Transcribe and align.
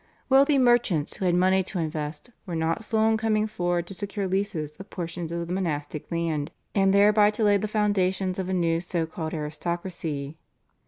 Wealthy 0.29 0.57
merchants 0.57 1.15
who 1.17 1.25
had 1.25 1.35
money 1.35 1.61
to 1.61 1.77
invest 1.77 2.31
were 2.47 2.55
not 2.55 2.83
slow 2.83 3.07
in 3.07 3.17
coming 3.17 3.45
forward 3.45 3.85
to 3.85 3.93
secure 3.93 4.27
leases 4.27 4.75
of 4.77 4.89
portions 4.89 5.31
of 5.31 5.45
the 5.47 5.53
monastic 5.53 6.11
land 6.11 6.49
and 6.73 6.91
thereby 6.91 7.29
to 7.29 7.43
lay 7.43 7.57
the 7.57 7.67
foundations 7.67 8.39
of 8.39 8.49
a 8.49 8.53
new 8.53 8.79
so 8.81 9.05
called 9.05 9.35
aristocracy. 9.35 10.37